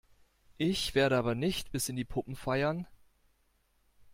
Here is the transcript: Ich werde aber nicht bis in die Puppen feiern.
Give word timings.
Ich 0.57 0.95
werde 0.95 1.15
aber 1.15 1.35
nicht 1.35 1.71
bis 1.71 1.87
in 1.87 1.95
die 1.95 2.05
Puppen 2.05 2.35
feiern. 2.35 2.87